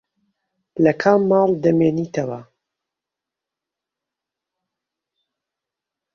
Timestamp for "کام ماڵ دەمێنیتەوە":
1.01-2.39